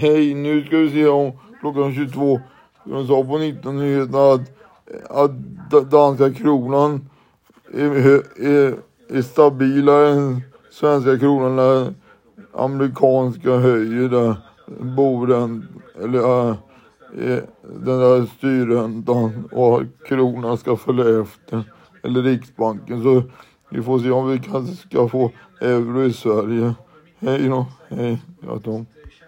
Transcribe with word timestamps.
Hej, 0.00 0.34
nu 0.34 0.64
ska 0.64 0.76
vi 0.76 0.90
se 0.90 1.06
om 1.06 1.32
klockan 1.60 1.94
22. 1.94 2.40
De 2.84 3.06
sa 3.06 3.24
på 3.24 3.38
19 3.38 3.78
nyheterna 3.78 4.32
att, 4.32 4.40
att 5.10 5.90
danska 5.90 6.32
kronan 6.32 7.08
är, 7.74 8.06
är, 8.46 8.74
är 9.08 9.22
stabilare 9.22 10.08
än 10.08 10.40
svenska 10.70 11.18
kronan 11.18 11.56
när 11.56 11.94
amerikanska 12.52 13.56
höjer 13.56 14.08
där 14.08 14.36
boden 14.96 15.68
eller 16.02 16.48
äh, 16.48 16.56
den 17.62 17.98
där 17.98 18.26
styrräntan 18.26 19.48
och 19.52 19.82
kronan 20.06 20.58
ska 20.58 20.76
följa 20.76 21.20
efter. 21.22 21.62
Eller 22.02 22.22
Riksbanken. 22.22 23.02
Så 23.02 23.22
vi 23.70 23.82
får 23.82 23.98
se 23.98 24.10
om 24.10 24.28
vi 24.28 24.38
kanske 24.38 24.76
ska 24.76 25.08
få 25.08 25.30
euro 25.60 26.04
i 26.04 26.12
Sverige. 26.12 26.74
Hej 27.18 27.48
då. 27.48 27.66
Hej. 27.88 28.22
Jag 28.42 28.64
Tom. 28.64 28.86